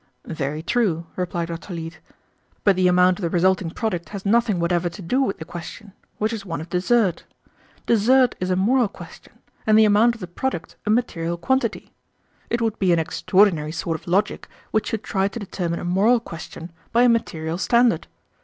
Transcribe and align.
"Very 0.25 0.63
true," 0.63 1.05
replied 1.15 1.49
Dr. 1.49 1.75
Leete; 1.75 1.99
"but 2.63 2.75
the 2.75 2.87
amount 2.87 3.19
of 3.19 3.21
the 3.21 3.29
resulting 3.29 3.69
product 3.69 4.09
has 4.09 4.25
nothing 4.25 4.59
whatever 4.59 4.89
to 4.89 4.99
do 5.03 5.21
with 5.21 5.37
the 5.37 5.45
question, 5.45 5.93
which 6.17 6.33
is 6.33 6.43
one 6.43 6.59
of 6.59 6.71
desert. 6.71 7.23
Desert 7.85 8.33
is 8.39 8.49
a 8.49 8.55
moral 8.55 8.87
question, 8.87 9.33
and 9.67 9.77
the 9.77 9.85
amount 9.85 10.15
of 10.15 10.21
the 10.21 10.25
product 10.25 10.75
a 10.87 10.89
material 10.89 11.37
quantity. 11.37 11.93
It 12.49 12.63
would 12.63 12.79
be 12.79 12.91
an 12.91 12.97
extraordinary 12.97 13.71
sort 13.71 13.93
of 13.93 14.07
logic 14.07 14.47
which 14.71 14.87
should 14.87 15.03
try 15.03 15.27
to 15.27 15.39
determine 15.39 15.79
a 15.79 15.85
moral 15.85 16.19
question 16.19 16.71
by 16.91 17.03
a 17.03 17.07
material 17.07 17.59
standard. 17.59 18.07